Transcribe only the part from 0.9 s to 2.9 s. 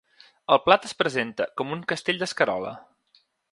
presenta com un castell d’escarola.